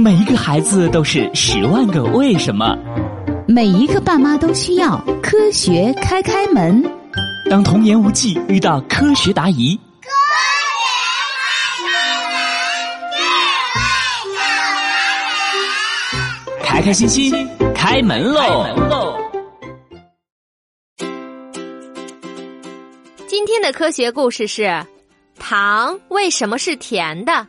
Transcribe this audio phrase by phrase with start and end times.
[0.00, 2.74] 每一个孩子都是十万个为什么，
[3.46, 6.82] 每一个爸妈都需要科学开开门。
[7.50, 10.08] 当童言无忌遇到科学答疑，科
[16.64, 19.18] 学开开门，开开心心开门喽！
[23.26, 24.82] 今天的科学故事是：
[25.38, 27.46] 糖为什么是甜的？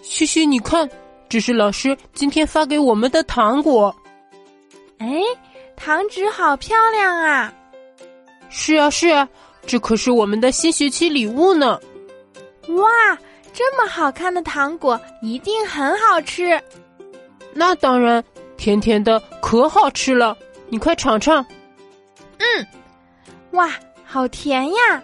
[0.00, 0.88] 嘘嘘，你看，
[1.28, 3.94] 这是老师今天发给我们的糖果。
[4.98, 5.20] 哎，
[5.76, 7.52] 糖纸好漂亮啊！
[8.48, 9.28] 是啊，是啊，
[9.66, 11.78] 这可是我们的新学期礼物呢。
[12.68, 13.18] 哇，
[13.52, 16.60] 这么好看的糖果一定很好吃。
[17.52, 18.24] 那当然，
[18.56, 20.36] 甜甜的，可好吃了。
[20.68, 21.44] 你快尝尝。
[22.38, 22.66] 嗯，
[23.52, 23.70] 哇，
[24.04, 25.02] 好甜呀！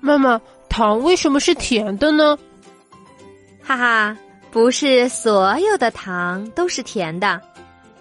[0.00, 2.38] 妈妈，糖为什么是甜的呢？
[3.62, 4.16] 哈哈，
[4.50, 7.40] 不是所有的糖都是甜的，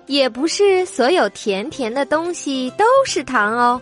[0.08, 3.82] 也不是所有甜甜的东西都是糖哦。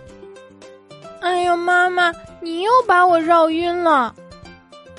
[1.21, 4.13] 哎呦，妈妈，你又把我绕晕了。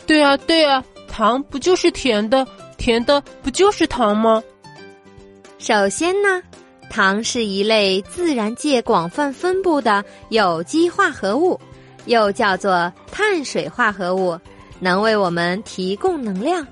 [0.06, 2.46] 对啊，对啊，糖不就是甜的？
[2.78, 4.42] 甜的不就是糖吗？
[5.58, 6.42] 首先呢，
[6.89, 11.61] 糖是一类自然界广泛分布的有机化合物，
[12.06, 14.39] 又叫做碳水化合物，
[14.80, 16.66] 能为我们提供能量。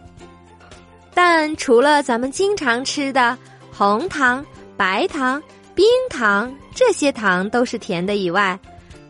[1.17, 3.39] 但除了咱们经常吃的
[3.73, 4.45] 红糖、
[4.77, 5.43] 白糖、
[5.75, 8.61] 冰糖这些糖都是甜的以外，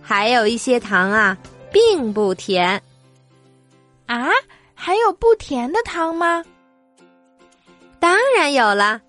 [0.01, 1.37] 还有一些糖啊，
[1.73, 2.81] 并不甜。
[4.07, 4.29] 啊，
[4.73, 6.45] 还有不甜的糖吗？
[7.98, 9.01] 当然有了，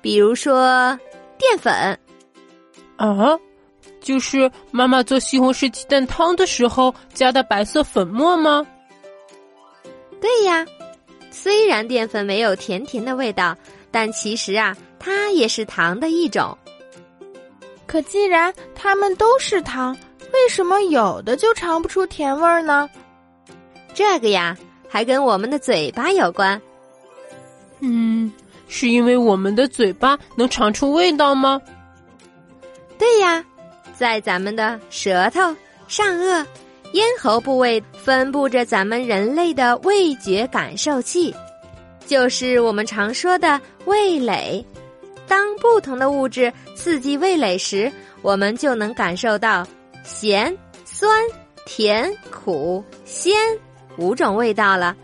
[0.00, 0.96] 比如说
[1.38, 1.98] 淀粉。
[2.98, 3.36] 啊，
[4.00, 8.64] 就是妈妈做西红柿鸡蛋汤的时候加的白色粉末吗？
[10.20, 10.64] 对呀。
[11.40, 13.56] 虽然淀粉没有甜甜的味道，
[13.92, 16.58] 但其实啊，它也是糖的一种。
[17.86, 19.96] 可既然它们都是糖，
[20.32, 22.90] 为什么有的就尝不出甜味儿呢？
[23.94, 24.56] 这个呀，
[24.88, 26.60] 还跟我们的嘴巴有关。
[27.78, 28.32] 嗯，
[28.66, 31.62] 是因为我们的嘴巴能尝出味道吗？
[32.98, 33.44] 对呀，
[33.96, 35.40] 在咱们的舌头、
[35.86, 36.44] 上颚。
[36.92, 41.34] 咽喉部位分布着咱们人类的味觉感受器，
[42.06, 44.64] 就是我们常说的味蕾。
[45.26, 49.66] 当不同的物质刺激味蕾时，我们就能感受到
[50.02, 51.22] 咸、酸、
[51.66, 53.34] 甜、苦、鲜
[53.98, 54.96] 五种味道了。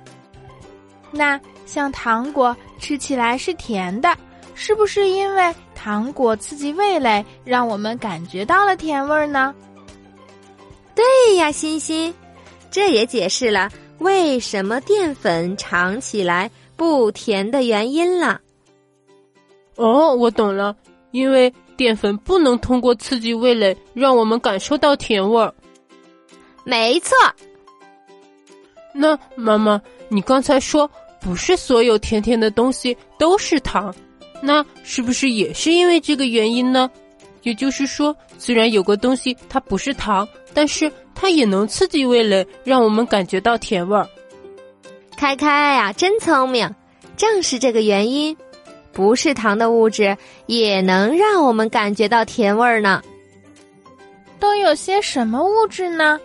[1.10, 4.16] 那像糖果吃起来是甜的，
[4.54, 9.54] 是不是因为糖果刺激味蕾，让我们感觉到了甜味儿呢？
[10.94, 12.12] 对呀，欣欣，
[12.70, 18.40] 这也解释了为什么淀粉尝起来不甜的原因了。
[19.76, 20.76] 哦，我懂了，
[21.10, 25.52] 因为淀粉不能通过刺激味蕾让我们感受到甜味儿。
[26.62, 27.16] 没错。
[28.92, 30.88] 那妈妈，你刚才说
[31.20, 33.92] 不是所有甜甜的东西都是糖，
[34.40, 36.88] 那是不是也是因为这个原因呢？
[37.42, 40.26] 也就是说，虽然有个东西它不是糖。
[40.54, 44.08] 但是它也能刺激味蕾，让我们感觉到甜味儿。
[45.16, 46.72] 开开呀，真聪明！
[47.16, 48.36] 正是这个原因，
[48.92, 50.16] 不是糖的物质
[50.46, 53.02] 也能让我们感觉到甜味儿呢。
[54.38, 56.18] 都有些什么物质呢？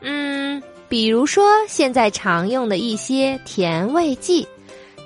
[0.00, 4.46] 嗯，比如说现在常用的一些甜味剂，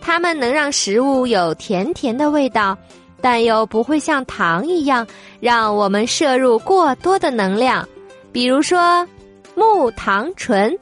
[0.00, 2.76] 它们能让食物有甜甜的味道。
[3.20, 5.04] 但又不会像糖一样
[5.40, 7.88] 让我们摄入过多的能量，
[8.32, 9.06] 比如说
[9.54, 10.76] 木糖醇。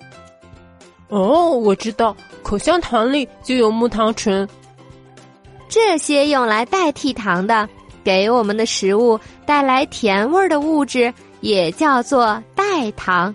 [1.09, 4.49] 哦，我知道，口香糖里就有木糖醇。
[5.69, 7.69] 这些用来代替糖的，
[8.03, 13.35] 给我们的食物带来甜味的物质，也叫做代糖。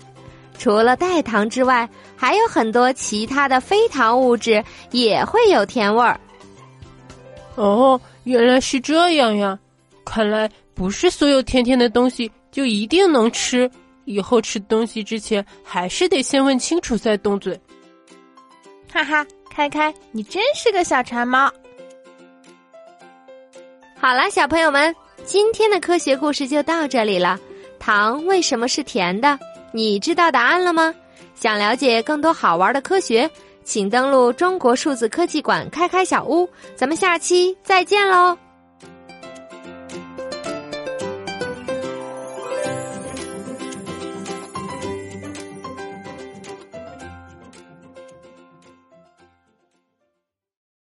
[0.57, 6.19] 除了代糖之外，还有很多其他的非糖物质也会有甜味儿。
[7.55, 7.99] 哦。
[8.23, 9.57] 原来是这样呀！
[10.05, 13.69] 看来不是所有甜甜的东西就一定能吃。
[14.05, 17.57] 以后吃东西之前，还是得先问清楚再动嘴。
[18.91, 21.49] 哈哈，开开，你真是个小馋猫。
[23.95, 24.93] 好了，小朋友们，
[25.23, 27.39] 今天的科学故事就到这里了。
[27.79, 29.39] 糖为什么是甜的？
[29.71, 30.93] 你知道答案了吗？
[31.35, 33.29] 想了解更多好玩的科学？
[33.63, 38.35] 请登录中国数字科技馆开开小屋，咱们下期再见喽。